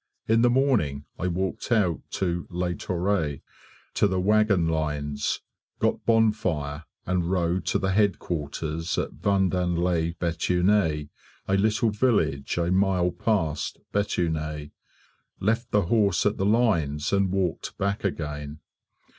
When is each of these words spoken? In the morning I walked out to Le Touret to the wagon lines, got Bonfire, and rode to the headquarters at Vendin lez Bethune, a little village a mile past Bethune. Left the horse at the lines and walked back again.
In 0.27 0.41
the 0.41 0.49
morning 0.49 1.05
I 1.19 1.27
walked 1.27 1.71
out 1.71 1.99
to 2.13 2.47
Le 2.49 2.73
Touret 2.73 3.41
to 3.93 4.07
the 4.07 4.19
wagon 4.19 4.67
lines, 4.67 5.41
got 5.77 6.07
Bonfire, 6.07 6.85
and 7.05 7.29
rode 7.29 7.67
to 7.67 7.77
the 7.77 7.91
headquarters 7.91 8.97
at 8.97 9.11
Vendin 9.11 9.75
lez 9.75 10.15
Bethune, 10.17 11.07
a 11.47 11.55
little 11.55 11.91
village 11.91 12.57
a 12.57 12.71
mile 12.71 13.11
past 13.11 13.77
Bethune. 13.91 14.71
Left 15.39 15.69
the 15.69 15.83
horse 15.83 16.25
at 16.25 16.37
the 16.37 16.47
lines 16.47 17.13
and 17.13 17.31
walked 17.31 17.77
back 17.77 18.03
again. 18.03 18.57